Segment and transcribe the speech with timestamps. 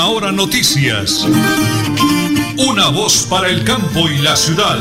[0.00, 1.26] Última Hora Noticias.
[2.56, 4.78] Una voz para el campo y la ciudad.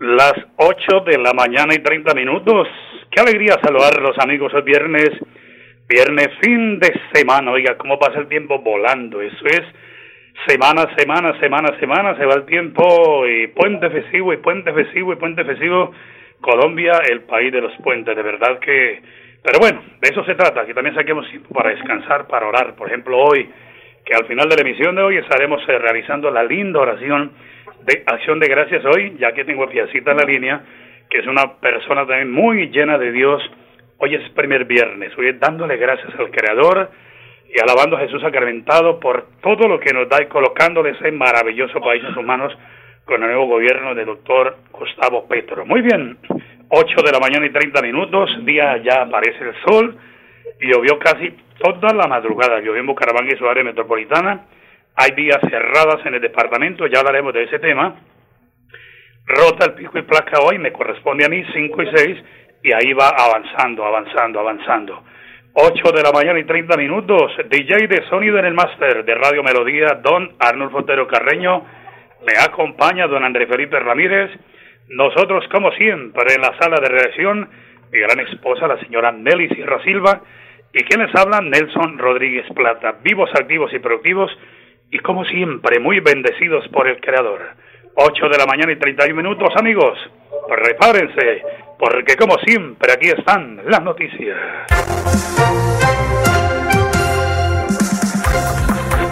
[0.00, 2.66] Las 8 de la mañana y 30 minutos.
[3.10, 5.10] Qué alegría saludar a los amigos el viernes.
[5.88, 7.52] Viernes, fin de semana.
[7.52, 9.20] Oiga, cómo pasa el tiempo volando.
[9.20, 9.62] Eso es
[10.48, 12.16] semana, semana, semana, semana.
[12.16, 15.92] Se va el tiempo y puente festivo y puente festivo y puente festivo.
[16.40, 18.14] Colombia, el país de los puentes.
[18.14, 19.00] De verdad que.
[19.42, 20.66] Pero bueno, de eso se trata.
[20.66, 22.74] Que también saquemos tiempo para descansar, para orar.
[22.74, 23.48] Por ejemplo, hoy,
[24.04, 27.32] que al final de la emisión de hoy estaremos eh, realizando la linda oración
[27.84, 30.60] de acción de gracias hoy, ya que tengo a Piacita en la línea,
[31.08, 33.42] que es una persona también muy llena de Dios.
[33.98, 36.90] Hoy es primer viernes, hoy es dándole gracias al Creador
[37.52, 41.80] y alabando a Jesús sacramentado por todo lo que nos da y colocándole ese maravilloso
[41.80, 42.56] país en sus manos
[43.04, 45.64] con el nuevo gobierno del doctor Gustavo Petro.
[45.64, 46.18] Muy bien,
[46.70, 49.96] 8 de la mañana y 30 minutos, día ya aparece el sol,
[50.60, 54.46] y llovió casi toda la madrugada, llovió en Bucaramanga y su área metropolitana,
[54.94, 57.94] hay vías cerradas en el departamento, ya hablaremos de ese tema.
[59.26, 62.18] Rota el pico y placa hoy, me corresponde a mí 5 y 6,
[62.64, 65.04] y ahí va avanzando, avanzando, avanzando.
[65.54, 69.42] 8 de la mañana y 30 minutos, DJ de sonido en el máster de Radio
[69.42, 71.64] Melodía, don Arnold Fotero Carreño,
[72.26, 74.30] me acompaña don Andrés Felipe Ramírez,
[74.88, 77.48] nosotros como siempre en la sala de redacción,
[77.92, 80.22] mi gran esposa, la señora Nelly Sierra Silva,
[80.72, 84.30] y quienes hablan, Nelson Rodríguez Plata, vivos, activos y productivos,
[84.90, 87.40] y como siempre, muy bendecidos por el Creador.
[87.94, 89.98] 8 de la mañana y 31 minutos, amigos.
[90.48, 91.42] Repárense,
[91.78, 94.36] porque como siempre aquí están las noticias.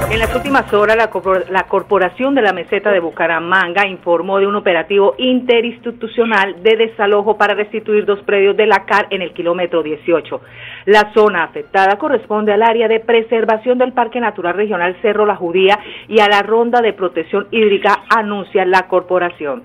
[0.08, 0.96] En las últimas horas,
[1.50, 7.54] la, Corporación de la Meseta de Bucaramanga informó de un operativo interinstitucional de desalojo para
[7.54, 10.40] restituir dos predios de la CAR en el kilómetro 18.
[10.86, 15.77] La zona afectada corresponde al área de preservación del Parque Natural Regional Cerro La Judía
[16.06, 19.64] y a la ronda de protección hídrica, anuncia la corporación.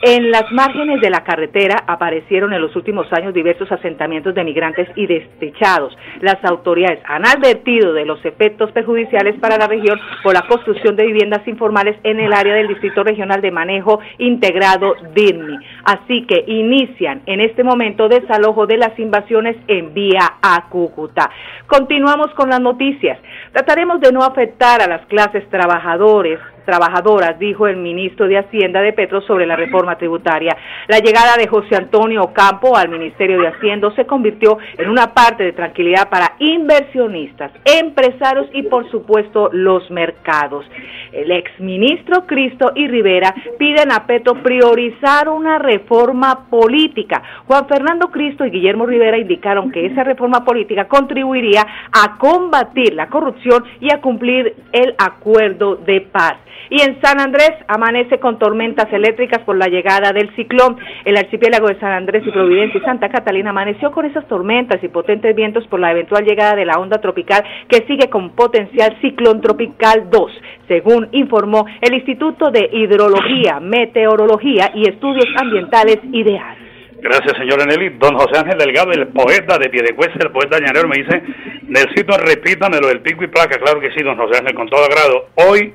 [0.00, 4.88] En las márgenes de la carretera aparecieron en los últimos años diversos asentamientos de migrantes
[4.94, 5.96] y despechados.
[6.20, 11.04] Las autoridades han advertido de los efectos perjudiciales para la región por la construcción de
[11.04, 15.58] viviendas informales en el área del Distrito Regional de Manejo Integrado DIRMI.
[15.82, 21.28] Así que inician en este momento desalojo de las invasiones en vía a Cúcuta.
[21.66, 23.18] Continuamos con las noticias.
[23.50, 28.92] Trataremos de no afectar a las clases trabajadores trabajadoras, dijo el ministro de Hacienda de
[28.92, 30.54] Petro sobre la reforma tributaria.
[30.86, 35.44] La llegada de José Antonio Ocampo al Ministerio de Hacienda se convirtió en una parte
[35.44, 40.66] de tranquilidad para inversionistas, empresarios y por supuesto los mercados.
[41.10, 47.22] El exministro Cristo y Rivera piden a Petro priorizar una reforma política.
[47.46, 53.08] Juan Fernando Cristo y Guillermo Rivera indicaron que esa reforma política contribuiría a combatir la
[53.08, 56.36] corrupción y a cumplir el acuerdo de paz.
[56.70, 60.76] Y en San Andrés amanece con tormentas eléctricas por la llegada del ciclón.
[61.04, 64.88] El archipiélago de San Andrés y Providencia y Santa Catalina amaneció con esas tormentas y
[64.88, 69.40] potentes vientos por la eventual llegada de la onda tropical que sigue con potencial ciclón
[69.40, 70.32] tropical 2,
[70.68, 76.68] según informó el Instituto de Hidrología, Meteorología y Estudios Ambientales IDEAL.
[77.00, 77.96] Gracias, señor Nelly.
[77.98, 81.22] Don José Ángel Delgado, el poeta de Piedecuesta, el poeta llanero, me dice,
[81.68, 83.58] necesito repítamelo del pico y placa.
[83.58, 85.28] Claro que sí, don José Ángel, con todo agrado.
[85.36, 85.72] Hoy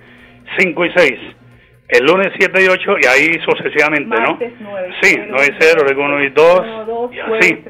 [0.58, 1.12] 5 y 6.
[1.90, 4.40] El lunes 7 y 8 y ahí sucesivamente, ¿no?
[5.02, 7.64] sí, 9 y 0, luego 1 y 2, y así,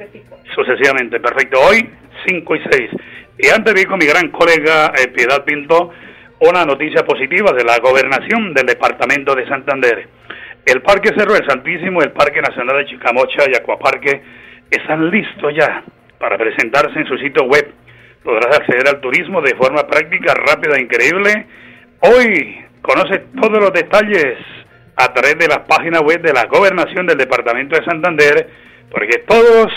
[0.56, 1.20] sucesivamente.
[1.20, 1.60] Perfecto.
[1.60, 1.90] Hoy
[2.28, 2.90] 5 y 6.
[3.40, 5.92] Y antes vi con mi gran colega eh, Piedad Pinto
[6.40, 10.08] una noticia positiva de la gobernación del departamento de Santander.
[10.66, 14.22] El Parque Cerro del Santísimo, el Parque Nacional de Chicamocha y Acuaparque
[14.70, 15.84] están listos ya
[16.20, 17.72] para presentarse en su sitio web.
[18.24, 21.46] Podrás acceder al turismo de forma práctica, rápida e increíble.
[22.06, 24.38] Hoy Conoce todos los detalles
[24.98, 28.50] a través de la página web de la Gobernación del Departamento de Santander,
[28.92, 29.72] porque todos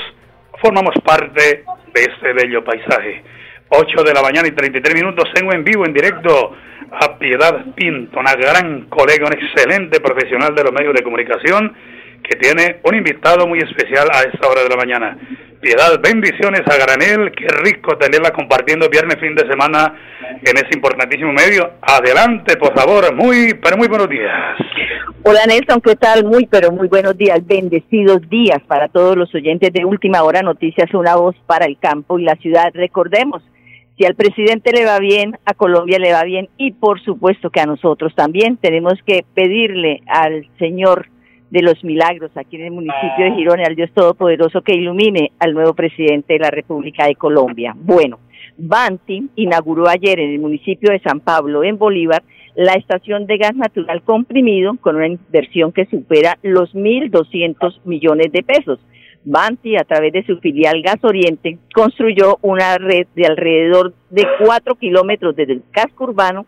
[0.61, 1.63] formamos parte
[1.95, 3.23] de este bello paisaje.
[3.69, 6.57] 8 de la mañana y 33 minutos tengo en vivo, en directo,
[6.91, 11.77] a Piedad Pinto, una gran colega, un excelente profesional de los medios de comunicación,
[12.29, 15.19] que tiene un invitado muy especial a esta hora de la mañana.
[15.61, 19.95] Piedad, bendiciones a Granel, qué rico tenerla compartiendo viernes, fin de semana
[20.45, 21.73] en ese importantísimo medio.
[21.81, 24.57] Adelante, por favor, muy, pero muy buenos días.
[25.23, 26.25] Hola Nelson, ¿qué tal?
[26.25, 30.93] Muy, pero muy buenos días, bendecidos días para todos los oyentes de Última Hora Noticias,
[30.95, 32.71] una voz para el campo y la ciudad.
[32.75, 33.43] Recordemos,
[33.99, 37.61] si al presidente le va bien, a Colombia le va bien y por supuesto que
[37.61, 41.09] a nosotros también tenemos que pedirle al Señor
[41.51, 45.55] de los milagros aquí en el municipio de Girón, al Dios Todopoderoso que ilumine al
[45.55, 47.75] nuevo presidente de la República de Colombia.
[47.77, 48.19] Bueno,
[48.59, 52.23] Banti inauguró ayer en el municipio de San Pablo, en Bolívar,
[52.55, 58.43] la estación de gas natural comprimido con una inversión que supera los 1.200 millones de
[58.43, 58.79] pesos.
[59.25, 64.77] Banti, a través de su filial Gas Oriente, construyó una red de alrededor de cuatro
[64.77, 66.47] kilómetros desde el casco urbano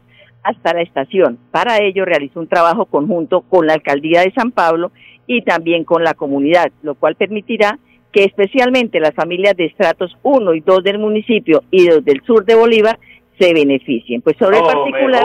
[0.48, 1.38] hasta la estación.
[1.50, 4.92] Para ello realizó un trabajo conjunto con la alcaldía de San Pablo
[5.26, 7.78] y también con la comunidad, lo cual permitirá
[8.12, 12.54] que especialmente las familias de estratos 1 y 2 del municipio y del sur de
[12.54, 12.98] Bolívar
[13.38, 14.22] se beneficien.
[14.22, 15.22] Pues sobre el particular,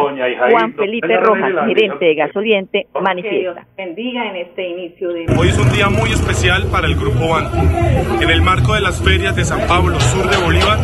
[0.52, 3.66] Juan Felipe Rojas, gerente de Gasoliente, manifiesta.
[3.78, 5.26] bendiga en este inicio de...
[5.38, 7.58] Hoy es un día muy especial para el Grupo Banco.
[8.22, 10.78] En el marco de las ferias de San Pablo, sur de Bolívar,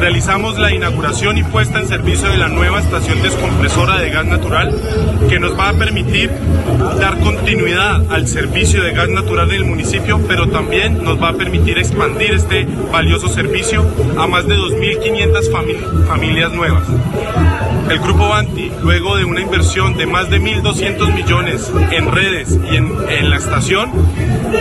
[0.00, 4.72] realizamos la inauguración y puesta en servicio de la nueva estación descompresora de gas natural
[5.28, 6.30] que nos va a permitir
[6.98, 11.32] dar continuidad al servicio de gas natural en el municipio, pero también nos va a
[11.34, 13.84] permitir expandir este valioso servicio
[14.18, 16.71] a más de 2.500 familias nuevas.
[17.88, 22.76] El Grupo Banti, luego de una inversión de más de 1.200 millones en redes y
[22.76, 23.90] en, la estación,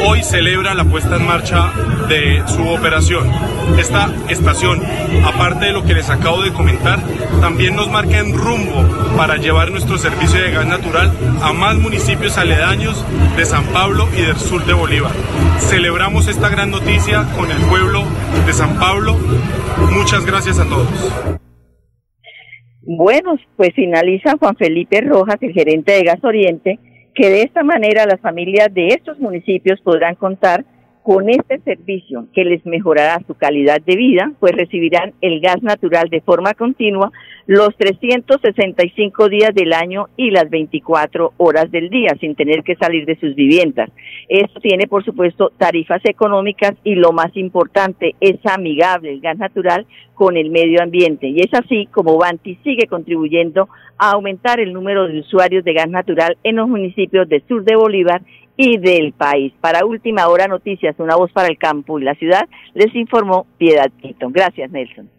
[0.05, 1.71] hoy celebra la puesta en marcha
[2.09, 3.31] de su operación.
[3.77, 4.81] Esta estación,
[5.25, 6.99] aparte de lo que les acabo de comentar,
[7.39, 8.85] también nos marca en rumbo
[9.15, 11.11] para llevar nuestro servicio de gas natural
[11.41, 13.05] a más municipios aledaños
[13.37, 15.13] de San Pablo y del sur de Bolívar.
[15.59, 18.03] Celebramos esta gran noticia con el pueblo
[18.45, 19.17] de San Pablo.
[19.91, 21.40] Muchas gracias a todos.
[22.97, 26.77] Bueno, pues finaliza Juan Felipe Rojas, el gerente de Gas Oriente,
[27.15, 30.65] que de esta manera las familias de estos municipios podrán contar
[31.03, 36.09] con este servicio que les mejorará su calidad de vida, pues recibirán el gas natural
[36.09, 37.11] de forma continua
[37.47, 43.05] los 365 días del año y las 24 horas del día sin tener que salir
[43.05, 43.89] de sus viviendas.
[44.29, 49.87] Esto tiene, por supuesto, tarifas económicas y lo más importante, es amigable el gas natural
[50.13, 51.27] con el medio ambiente.
[51.27, 55.89] Y es así como Banti sigue contribuyendo a aumentar el número de usuarios de gas
[55.89, 58.21] natural en los municipios del sur de Bolívar
[58.61, 59.51] y del país.
[59.59, 63.89] Para Última Hora Noticias, una voz para el campo y la ciudad, les informó Piedad
[64.01, 64.29] Quito.
[64.29, 65.09] Gracias, Nelson.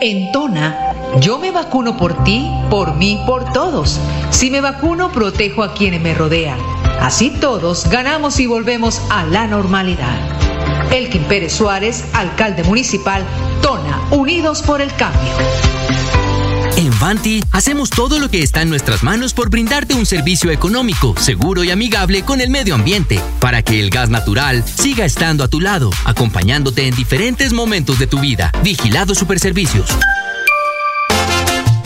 [0.00, 3.98] En Tona, yo me vacuno por ti, por mí, por todos.
[4.30, 6.58] Si me vacuno, protejo a quienes me rodean.
[7.00, 10.92] Así todos ganamos y volvemos a la normalidad.
[10.92, 13.22] Elkin Pérez Suárez, alcalde municipal,
[13.62, 15.32] Tona, Unidos por el Cambio.
[16.78, 21.12] En Vanti hacemos todo lo que está en nuestras manos por brindarte un servicio económico,
[21.18, 25.48] seguro y amigable con el medio ambiente, para que el gas natural siga estando a
[25.48, 28.52] tu lado, acompañándote en diferentes momentos de tu vida.
[28.62, 29.90] Vigilado Superservicios.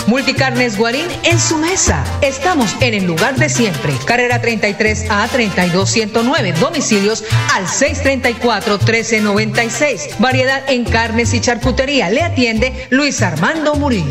[0.09, 2.05] Multicarnes Guarín en su mesa.
[2.21, 3.95] Estamos en el lugar de siempre.
[4.05, 6.53] Carrera 33 a 32109.
[6.61, 7.25] Domicilios
[7.55, 10.17] al 634 1396.
[10.19, 12.11] Variedad en carnes y charcutería.
[12.11, 14.11] Le atiende Luis Armando Murillo.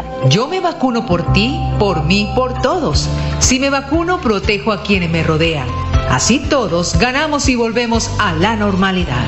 [0.29, 3.09] yo me vacuno por ti, por mí, por todos.
[3.39, 5.67] Si me vacuno, protejo a quienes me rodean.
[6.09, 9.25] Así todos ganamos y volvemos a la normalidad.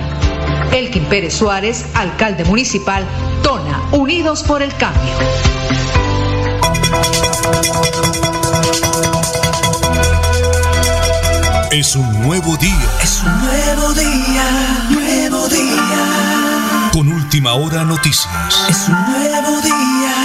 [0.71, 3.05] Elkin Pérez Suárez, alcalde municipal,
[3.41, 5.13] Tona, Unidos por el Cambio.
[11.71, 12.89] Es un nuevo día.
[13.01, 16.89] Es un nuevo día, nuevo día.
[16.91, 18.65] Con última hora noticias.
[18.69, 20.22] Es un nuevo día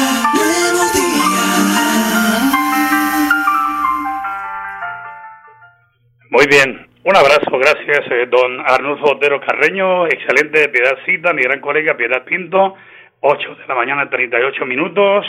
[6.48, 11.96] bien, un abrazo, gracias, eh, don Arnulfo Otero Carreño, excelente Piedad Cita, mi gran colega
[11.96, 12.74] Piedad Pinto,
[13.20, 15.26] 8 de la mañana, 38 minutos.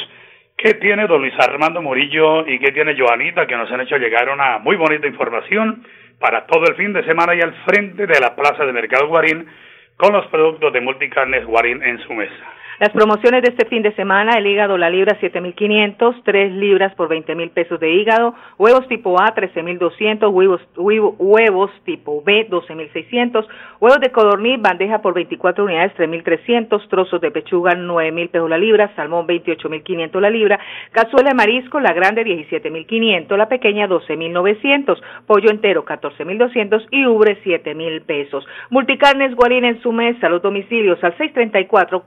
[0.58, 4.30] ¿Qué tiene don Luis Armando Murillo y qué tiene Joanita que nos han hecho llegar
[4.30, 5.86] una muy bonita información
[6.20, 9.48] para todo el fin de semana y al frente de la Plaza de Mercado Guarín
[9.96, 12.59] con los productos de Multicarnes Guarín en su mesa?
[12.80, 17.10] Las promociones de este fin de semana, el hígado la libra 7.500, 3 libras por
[17.10, 23.46] 20 mil pesos de hígado, huevos tipo A 13.200, huevos, huevos, huevos tipo B 12.600,
[23.82, 28.96] huevos de codorniz, bandeja por 24 unidades 3.300, trozos de pechuga 9.000 pesos la libra,
[28.96, 30.58] salmón 28.500 la libra,
[30.92, 38.04] cazuela de marisco, la grande 17.500, la pequeña 12.900, pollo entero 14.200 y ubre 7.000
[38.04, 38.48] pesos.
[38.70, 42.04] Multicarnes Guarín en su mesa, los domicilios al 634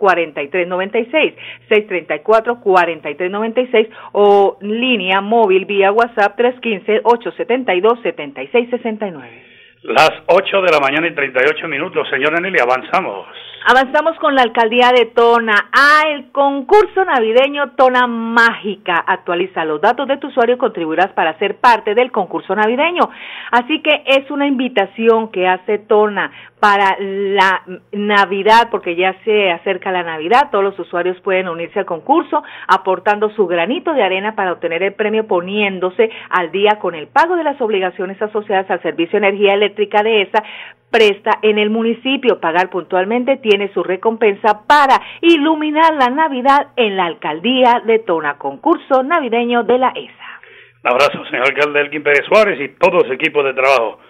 [0.67, 1.35] 4396,
[1.69, 9.53] 634 4396 o línea móvil vía WhatsApp 315 872 7669.
[9.83, 13.27] Las 8 de la mañana y 38 minutos, señora Nelly, avanzamos.
[13.65, 15.55] Avanzamos con la alcaldía de Tona.
[15.73, 19.05] Ah, el concurso navideño Tona Mágica.
[19.07, 23.09] Actualiza los datos de tu usuario y contribuirás para ser parte del concurso navideño.
[23.53, 29.91] Así que es una invitación que hace Tona para la Navidad, porque ya se acerca
[29.91, 34.53] la Navidad, todos los usuarios pueden unirse al concurso aportando su granito de arena para
[34.53, 39.21] obtener el premio poniéndose al día con el pago de las obligaciones asociadas al servicio
[39.21, 40.43] de energía eléctrica de esa
[40.93, 42.39] presta en el municipio.
[42.39, 49.03] Pagar puntualmente tiene su recompensa para iluminar la Navidad en la alcaldía de Tona, concurso
[49.03, 50.41] navideño de la ESA.
[50.83, 54.01] Un abrazo, señor alcalde Elkin Pérez Suárez y todo su equipo de trabajo.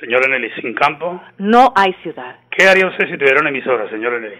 [0.00, 1.20] Señor Nelly, sin campo.
[1.38, 2.40] No hay ciudad.
[2.50, 4.34] ¿Qué haría usted si tuviera una emisora, señor Nelly?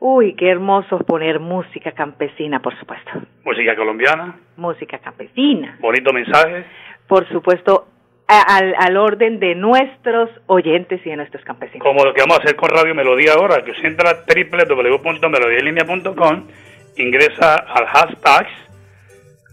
[0.00, 3.12] Uy, qué hermoso poner música campesina, por supuesto.
[3.44, 4.34] Música colombiana.
[4.56, 5.76] Música campesina.
[5.78, 6.64] Bonito mensaje.
[7.06, 7.86] Por supuesto,
[8.26, 11.86] al, al, orden de nuestros oyentes y de nuestros campesinos.
[11.86, 16.48] Como lo que vamos a hacer con Radio Melodía ahora, que usted entra a www.melodialinea.com,
[16.96, 18.48] ingresa al hashtag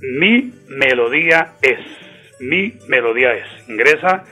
[0.01, 1.79] Mi Melodía Es.
[2.39, 3.45] Mi Melodía Es.
[3.69, 4.23] Ingresa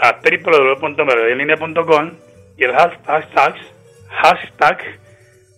[0.00, 2.12] a www.melodialinea.com
[2.56, 3.54] y el hashtag,
[4.08, 4.78] hashtag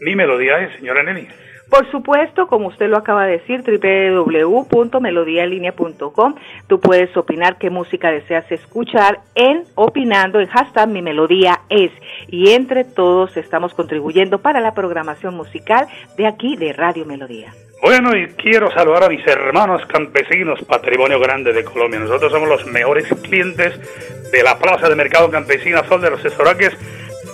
[0.01, 1.29] Mi Melodía Es, señora Nelly.
[1.71, 6.35] Por supuesto, como usted lo acaba de decir, www.melodialinea.com.
[6.69, 11.91] Tú puedes opinar qué música deseas escuchar en opinando en hashtag mi melodía es.
[12.29, 17.53] Y entre todos estamos contribuyendo para la programación musical de aquí de Radio Melodía.
[17.83, 22.01] Bueno, y quiero saludar a mis hermanos campesinos, patrimonio grande de Colombia.
[22.01, 23.79] Nosotros somos los mejores clientes
[24.33, 26.75] de la Plaza de Mercado Campesina Sol de los Estoraques.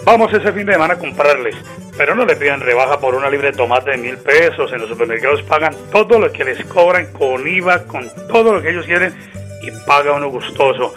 [0.05, 1.57] Vamos ese fin de semana a comprarles
[1.97, 4.73] pero no le pidan rebaja por una libre de tomate de mil pesos.
[4.73, 8.71] En los supermercados pagan todo lo que les cobran con IVA, con todo lo que
[8.71, 9.15] ellos quieren
[9.63, 10.95] y paga uno gustoso.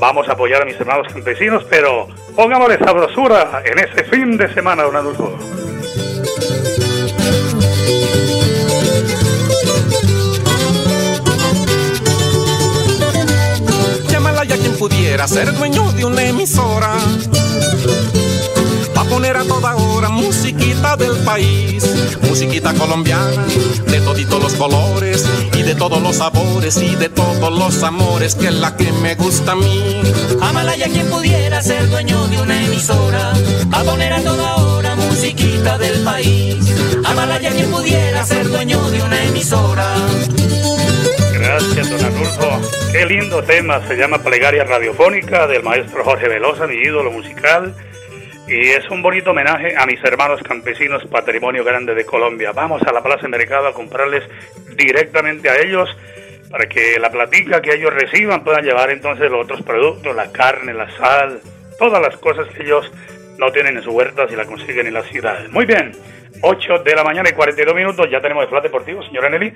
[0.00, 4.82] Vamos a apoyar a mis hermanos campesinos, pero pongámosle sabrosura en ese fin de semana,
[4.82, 5.38] don Adolfo.
[14.08, 16.94] Llámala ya quien pudiera ser dueño de una emisora
[19.10, 21.84] poner a toda hora musiquita del país,
[22.22, 23.44] musiquita colombiana,
[23.86, 28.46] de toditos los colores y de todos los sabores y de todos los amores, que
[28.46, 30.00] es la que me gusta a mí.
[30.40, 33.32] Amala ya quien pudiera ser dueño de una emisora,
[33.72, 36.56] a poner a toda hora musiquita del país.
[37.04, 39.86] Amala ya quien pudiera ser dueño de una emisora.
[41.32, 42.60] Gracias, don Adolfo.
[42.92, 47.74] Qué lindo tema, se llama Plegaria Radiofónica del maestro Jorge Velosa, mi ídolo musical.
[48.50, 52.50] Y es un bonito homenaje a mis hermanos campesinos, patrimonio grande de Colombia.
[52.50, 54.24] Vamos a la Plaza de Mercado a comprarles
[54.74, 55.88] directamente a ellos
[56.50, 60.74] para que la platica que ellos reciban puedan llevar entonces los otros productos, la carne,
[60.74, 61.40] la sal,
[61.78, 62.92] todas las cosas que ellos
[63.38, 65.46] no tienen en su huerta si la consiguen en la ciudad.
[65.50, 65.92] Muy bien,
[66.42, 69.54] 8 de la mañana y 42 minutos, ya tenemos el plato deportivo, señora Nelly.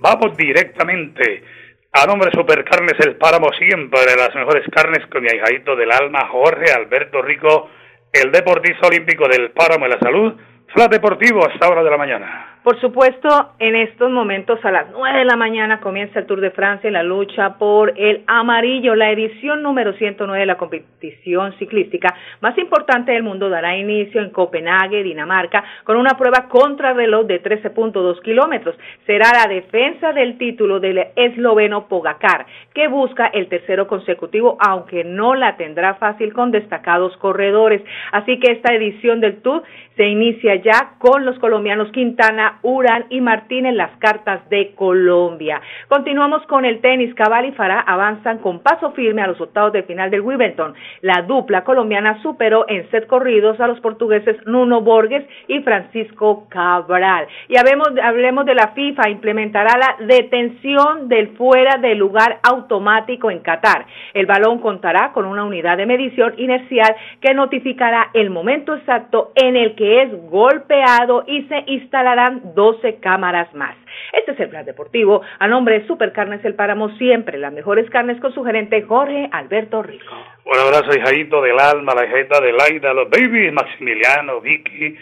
[0.00, 1.44] Vamos directamente
[1.92, 6.26] a nombre de Supercarnes El Páramo, siempre las mejores carnes con mi ahijadito del alma,
[6.26, 7.70] Jorge Alberto Rico
[8.12, 10.34] el deportista olímpico del Páramo de la Salud,
[10.68, 12.51] Flat Deportivo hasta hora de la mañana.
[12.62, 13.28] Por supuesto,
[13.58, 16.92] en estos momentos a las 9 de la mañana comienza el Tour de Francia y
[16.92, 18.94] la lucha por el amarillo.
[18.94, 24.30] La edición número 109 de la competición ciclística más importante del mundo dará inicio en
[24.30, 28.76] Copenhague, Dinamarca, con una prueba contrarreloj de 13.2 kilómetros.
[29.06, 35.34] Será la defensa del título del esloveno Pogacar, que busca el tercero consecutivo, aunque no
[35.34, 37.82] la tendrá fácil con destacados corredores.
[38.12, 39.64] Así que esta edición del Tour
[39.96, 44.74] se inicia ya con los colombianos Quintana, Lara, Urán y Martín en las cartas de
[44.74, 45.60] Colombia.
[45.88, 47.14] Continuamos con el tenis.
[47.14, 50.74] Cabal y Farah avanzan con paso firme a los octavos de final del Wimbledon.
[51.00, 57.26] La dupla colombiana superó en set corridos a los portugueses Nuno Borges y Francisco Cabral.
[57.48, 63.40] Y hablemos, hablemos de la FIFA, implementará la detención del fuera de lugar automático en
[63.40, 63.86] Qatar.
[64.14, 69.56] El balón contará con una unidad de medición inercial que notificará el momento exacto en
[69.56, 73.76] el que es golpeado y se instalarán 12 cámaras más.
[74.12, 75.22] Este es el plan deportivo.
[75.38, 79.82] A nombre de Supercarnes El Páramo, siempre las mejores carnes con su gerente Jorge Alberto
[79.82, 80.14] Rico.
[80.44, 84.96] Un abrazo, hijadito del alma, la hijita del Aida, los babies, Maximiliano, Vicky,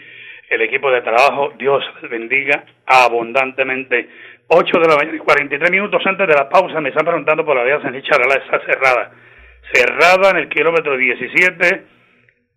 [0.49, 1.53] el equipo de trabajo.
[1.57, 4.09] Dios les bendiga abundantemente.
[4.47, 7.55] 8 de la mañana y 43 minutos antes de la pausa me están preguntando por
[7.55, 9.11] la vía San Charala, está cerrada.
[9.73, 12.00] Cerrada en el kilómetro 17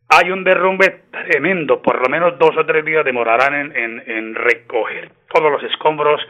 [0.08, 5.10] hay un derrumbe tremendo, por lo menos dos o tres días demorarán en, en, recoger
[5.32, 6.20] todos los escombros,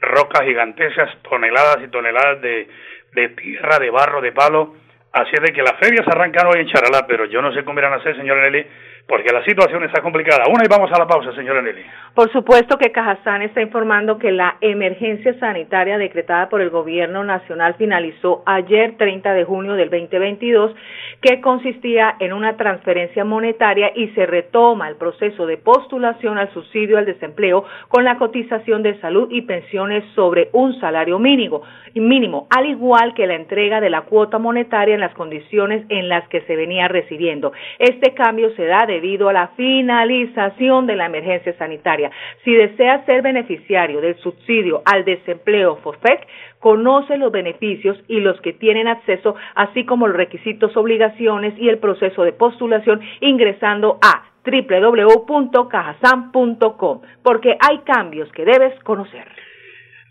[0.00, 2.68] rocas gigantescas, toneladas y toneladas de,
[3.12, 4.74] de tierra, de barro, de palo.
[5.12, 7.78] Así es de que las ferias arrancan hoy en Charalá, pero yo no sé cómo
[7.78, 8.66] irán a hacer, señor Nelly,
[9.08, 10.44] porque la situación está complicada.
[10.48, 11.82] Una y vamos a la pausa, señora Nelly.
[12.14, 17.74] Por supuesto que Cajazán está informando que la emergencia sanitaria decretada por el gobierno nacional
[17.78, 20.74] finalizó ayer 30 de junio del 2022,
[21.22, 26.98] que consistía en una transferencia monetaria y se retoma el proceso de postulación al subsidio
[26.98, 31.62] al desempleo con la cotización de salud y pensiones sobre un salario mínimo,
[31.94, 36.28] mínimo, al igual que la entrega de la cuota monetaria en las condiciones en las
[36.28, 37.52] que se venía recibiendo.
[37.78, 42.10] Este cambio se da de debido a la finalización de la emergencia sanitaria.
[42.44, 46.26] Si desea ser beneficiario del subsidio al desempleo FOSFEC,
[46.58, 51.78] conoce los beneficios y los que tienen acceso, así como los requisitos, obligaciones y el
[51.78, 59.28] proceso de postulación ingresando a www.cajasan.com, porque hay cambios que debes conocer.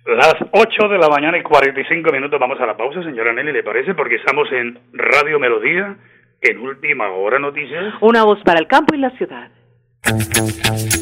[0.06, 3.64] Las 8 de la mañana y 45 minutos vamos a la pausa, señora Nelly, ¿le
[3.64, 3.94] parece?
[3.94, 5.98] Porque estamos en Radio Melodía
[6.42, 7.94] en última hora noticias.
[8.02, 9.50] Una voz para el campo y la ciudad.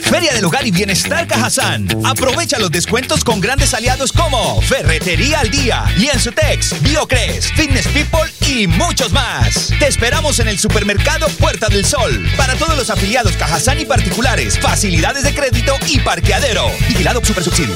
[0.01, 1.87] Feria del Hogar y Bienestar Cajazán.
[2.05, 8.67] Aprovecha los descuentos con grandes aliados como Ferretería al Día, Lienzutex, Biocres, Fitness People y
[8.67, 9.71] muchos más.
[9.79, 12.25] Te esperamos en el supermercado Puerta del Sol.
[12.37, 16.65] Para todos los afiliados Cajazán y particulares, facilidades de crédito y parqueadero.
[16.87, 17.75] Vigilado Super Subsidio.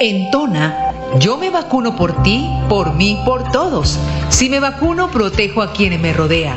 [0.00, 3.98] En Tona, yo me vacuno por ti, por mí, por todos.
[4.30, 6.56] Si me vacuno, protejo a quienes me rodean.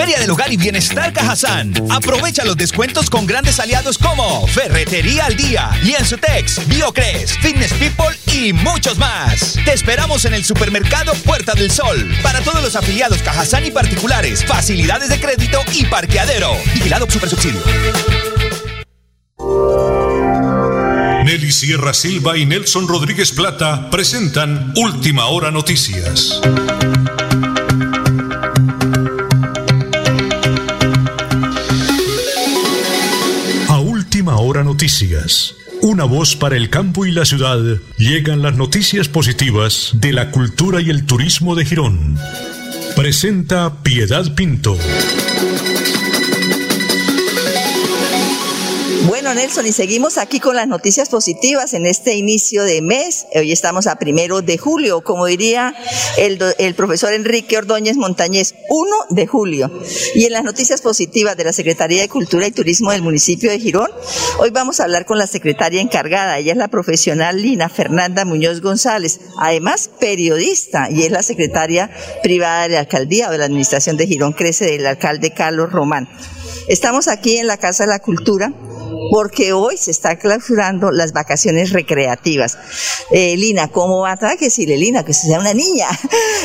[0.00, 1.74] Feria del Hogar y Bienestar Cajazán.
[1.90, 8.54] Aprovecha los descuentos con grandes aliados como Ferretería al Día, Lienzutex, Biocres, Fitness People y
[8.54, 9.58] muchos más.
[9.62, 12.10] Te esperamos en el supermercado Puerta del Sol.
[12.22, 16.50] Para todos los afiliados Cajazán y particulares, facilidades de crédito y parqueadero.
[16.72, 17.60] Vigilado Supersubsidio.
[21.26, 26.40] Nelly Sierra Silva y Nelson Rodríguez Plata presentan Última Hora Noticias.
[34.80, 35.56] Noticias.
[35.82, 37.60] Una voz para el campo y la ciudad.
[37.98, 42.16] Llegan las noticias positivas de la cultura y el turismo de Girón.
[42.96, 44.78] Presenta Piedad Pinto.
[49.30, 53.26] Bueno, Nelson, y seguimos aquí con las noticias positivas en este inicio de mes.
[53.32, 55.72] Hoy estamos a primero de julio, como diría
[56.18, 59.70] el, profesor Enrique Ordóñez Montañez, 1 de julio.
[60.16, 63.60] Y en las noticias positivas de la Secretaría de Cultura y Turismo del municipio de
[63.60, 63.88] Girón,
[64.40, 66.36] hoy vamos a hablar con la secretaria encargada.
[66.38, 71.88] Ella es la profesional Lina Fernanda Muñoz González, además periodista, y es la secretaria
[72.24, 76.08] privada de la alcaldía o de la administración de Girón Crece del alcalde Carlos Román.
[76.70, 78.52] Estamos aquí en la Casa de la Cultura
[79.10, 82.56] porque hoy se está clausurando las vacaciones recreativas.
[83.10, 84.12] Eh, Lina, ¿cómo va?
[84.12, 85.88] a que decirle, Lina, que sea una niña.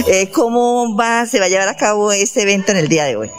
[0.07, 3.15] Eh, ¿Cómo va, se va a llevar a cabo este evento en el día de
[3.15, 3.31] hoy?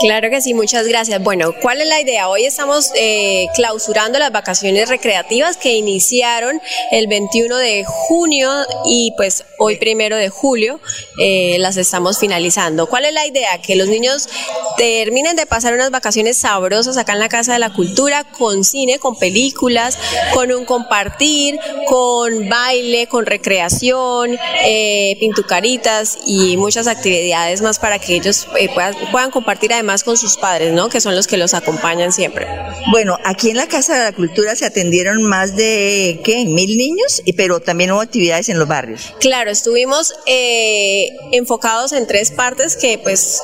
[0.00, 1.22] Claro que sí, muchas gracias.
[1.22, 2.28] Bueno, ¿cuál es la idea?
[2.28, 6.60] Hoy estamos eh, clausurando las vacaciones recreativas que iniciaron
[6.92, 8.50] el 21 de junio
[8.84, 10.80] y pues hoy primero de julio
[11.20, 12.86] eh, las estamos finalizando.
[12.86, 13.60] ¿Cuál es la idea?
[13.60, 14.28] Que los niños
[14.76, 18.98] terminen de pasar unas vacaciones sabrosas acá en la Casa de la Cultura con cine,
[18.98, 19.98] con películas,
[20.32, 28.14] con un compartir, con baile, con recreación, eh, pintucaritas y muchas actividades más para que
[28.14, 30.88] ellos puedan, puedan compartir además con sus padres, ¿no?
[30.88, 32.46] Que son los que los acompañan siempre.
[32.90, 36.44] Bueno, aquí en la Casa de la Cultura se atendieron más de, ¿qué?
[36.44, 39.14] Mil niños, pero también hubo actividades en los barrios.
[39.20, 43.40] Claro, estuvimos eh, enfocados en tres partes que pues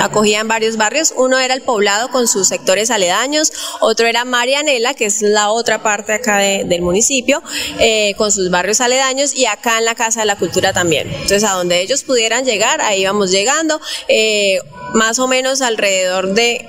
[0.00, 1.14] acogían varios barrios.
[1.16, 5.82] Uno era el poblado con sus sectores aledaños, otro era Marianela, que es la otra
[5.82, 7.42] parte acá del municipio,
[7.78, 11.08] eh, con sus barrios aledaños, y acá en la Casa de la Cultura también.
[11.08, 13.80] Entonces, a donde ellos pudieran llegar, ahí íbamos llegando.
[14.08, 14.58] Eh,
[14.94, 16.66] más o menos alrededor de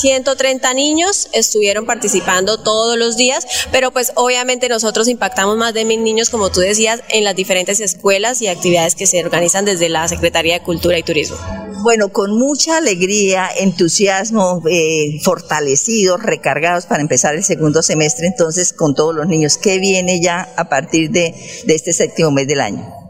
[0.00, 6.04] 130 niños estuvieron participando todos los días, pero pues obviamente nosotros impactamos más de mil
[6.04, 10.06] niños, como tú decías, en las diferentes escuelas y actividades que se organizan desde la
[10.08, 11.36] Secretaría de Cultura y Turismo.
[11.82, 18.94] Bueno, con mucha alegría, entusiasmo, eh, fortalecidos, recargados para empezar el segundo semestre, entonces con
[18.94, 19.58] todos los niños.
[19.58, 21.34] ¿Qué viene ya a partir de,
[21.66, 23.01] de este séptimo mes del año?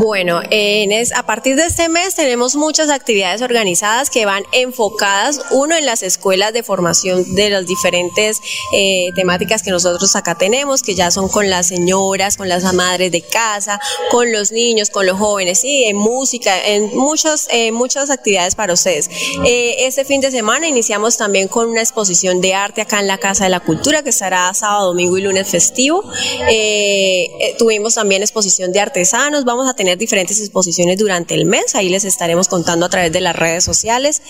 [0.00, 5.84] Bueno, a partir de este mes tenemos muchas actividades organizadas que van enfocadas, uno, en
[5.84, 8.40] las escuelas de formación de las diferentes
[8.72, 13.12] eh, temáticas que nosotros acá tenemos, que ya son con las señoras, con las madres
[13.12, 13.78] de casa,
[14.10, 18.72] con los niños, con los jóvenes, sí, en música, en muchas, eh, muchas actividades para
[18.72, 19.10] ustedes.
[19.44, 23.18] Eh, este fin de semana iniciamos también con una exposición de arte acá en la
[23.18, 26.04] Casa de la Cultura, que estará sábado, domingo y lunes festivo.
[27.58, 32.04] tuvimos también exposición de artesanos vamos a tener diferentes exposiciones durante el mes, ahí les
[32.04, 34.22] estaremos contando a través de las redes sociales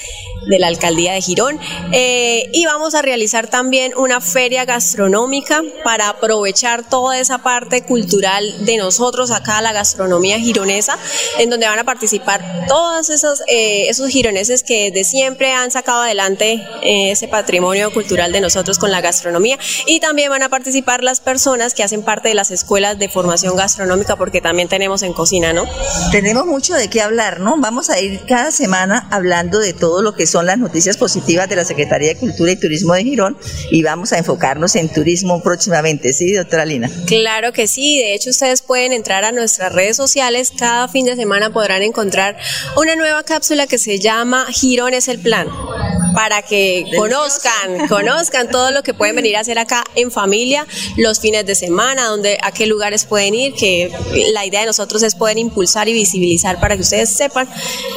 [0.48, 1.58] de la Alcaldía de Girón.
[1.92, 8.64] Eh, y vamos a realizar también una feria gastronómica para aprovechar toda esa parte cultural
[8.64, 10.98] de nosotros acá, la gastronomía gironesa,
[11.38, 16.02] en donde van a participar todos esos, eh, esos gironeses que de siempre han sacado
[16.02, 19.58] adelante eh, ese patrimonio cultural de nosotros con la gastronomía.
[19.86, 23.56] Y también van a participar las personas que hacen parte de las escuelas de formación
[23.56, 25.64] gastronómica, porque también tenemos en cocina, ¿no?
[26.10, 27.56] Tenemos mucho de qué hablar, ¿no?
[27.58, 31.56] Vamos a ir cada semana hablando de todo lo que son las noticias positivas de
[31.56, 33.36] la Secretaría de Cultura y Turismo de Girón
[33.70, 36.90] y vamos a enfocarnos en turismo próximamente, ¿sí, doctora Lina?
[37.06, 41.16] Claro que sí, de hecho ustedes pueden entrar a nuestras redes sociales, cada fin de
[41.16, 42.36] semana podrán encontrar
[42.76, 45.48] una nueva cápsula que se llama Girón es el plan
[46.14, 51.20] para que conozcan, conozcan todo lo que pueden venir a hacer acá en familia los
[51.20, 53.90] fines de semana, donde a qué lugares pueden ir, que
[54.32, 57.48] la idea de nosotros es poder impulsar y visibilizar para que ustedes sepan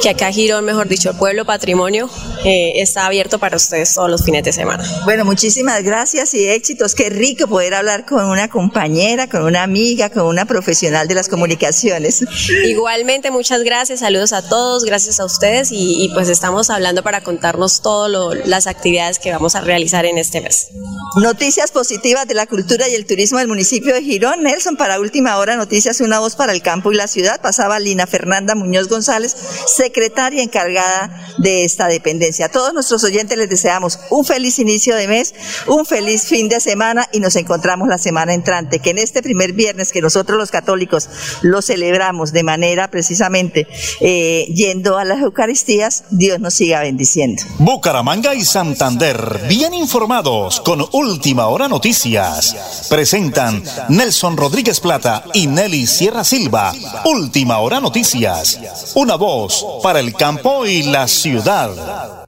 [0.02, 2.08] que acá Girón, mejor dicho, el pueblo patrimonio
[2.44, 4.84] eh, está abierto para ustedes todos los fines de semana.
[5.04, 6.94] Bueno, muchísimas gracias y éxitos.
[6.94, 11.28] Qué rico poder hablar con una compañera, con una amiga, con una profesional de las
[11.28, 12.24] comunicaciones.
[12.66, 17.22] Igualmente, muchas gracias, saludos a todos, gracias a ustedes y, y pues estamos hablando para
[17.22, 20.68] contarnos todo las actividades que vamos a realizar en este mes.
[21.16, 24.42] Noticias positivas de la cultura y el turismo del municipio de Girón.
[24.42, 27.40] Nelson, para última hora, noticias, una voz para el campo y la ciudad.
[27.40, 29.34] Pasaba Lina Fernanda Muñoz González,
[29.66, 32.46] secretaria encargada de esta dependencia.
[32.46, 35.34] A todos nuestros oyentes les deseamos un feliz inicio de mes,
[35.66, 38.78] un feliz fin de semana y nos encontramos la semana entrante.
[38.78, 41.08] Que en este primer viernes que nosotros los católicos
[41.42, 43.66] lo celebramos de manera precisamente
[44.00, 47.42] eh, yendo a las Eucaristías, Dios nos siga bendiciendo.
[47.58, 52.86] Bucaramanga y Santander, bien informados con Última Hora Noticias.
[52.88, 56.72] Presentan Nelson Rodríguez Plata y Nelly Sierra Silva.
[57.04, 58.94] Última Hora Noticias.
[58.96, 62.26] Una voz para el campo y la ciudad.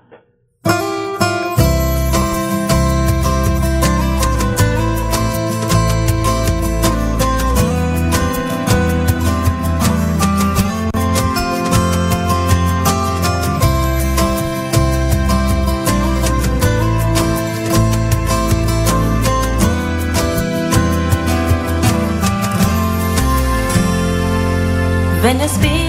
[25.33, 25.82] Ven Espíritu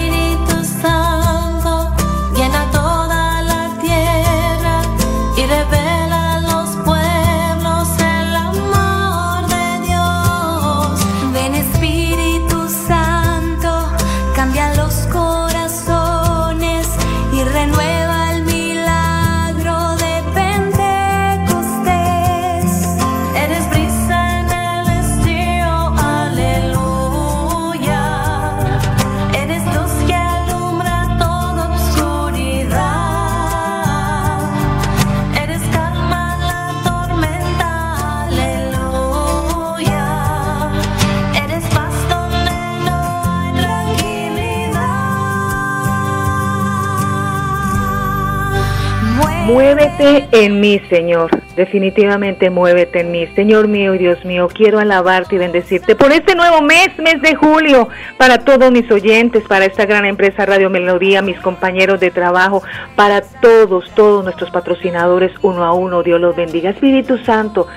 [50.43, 51.31] en mí, Señor.
[51.55, 53.27] Definitivamente muévete en mí.
[53.35, 57.35] Señor mío y Dios mío, quiero alabarte y bendecirte por este nuevo mes, mes de
[57.35, 62.63] julio, para todos mis oyentes, para esta gran empresa Radio Melodía, mis compañeros de trabajo,
[62.95, 66.03] para todos, todos nuestros patrocinadores uno a uno.
[66.03, 66.71] Dios los bendiga.
[66.71, 67.67] Espíritu Santo,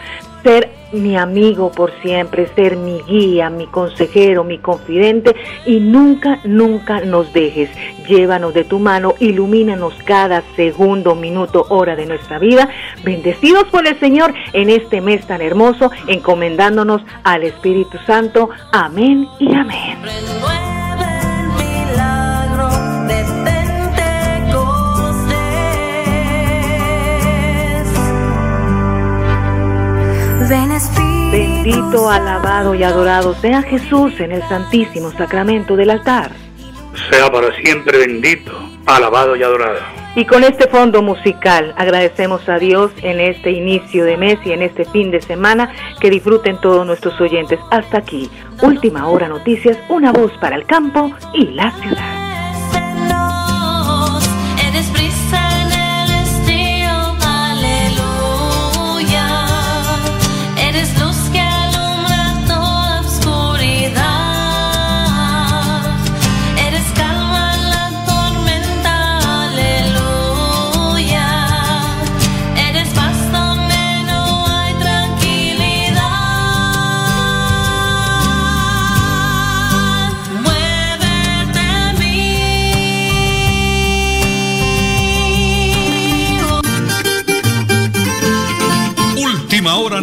[0.42, 5.34] ser mi amigo por siempre, ser mi guía, mi consejero, mi confidente
[5.66, 7.70] y nunca, nunca nos dejes.
[8.08, 12.68] Llévanos de tu mano, ilumínanos cada segundo, minuto, hora de nuestra vida.
[13.04, 18.48] Bendecidos por el Señor en este mes tan hermoso, encomendándonos al Espíritu Santo.
[18.72, 20.77] Amén y amén.
[30.48, 36.30] Bendito, alabado y adorado sea Jesús en el santísimo sacramento del altar.
[37.10, 39.80] Sea para siempre bendito, alabado y adorado.
[40.16, 44.62] Y con este fondo musical agradecemos a Dios en este inicio de mes y en
[44.62, 47.60] este fin de semana que disfruten todos nuestros oyentes.
[47.70, 48.30] Hasta aquí,
[48.62, 52.27] Última Hora Noticias, una voz para el campo y la ciudad.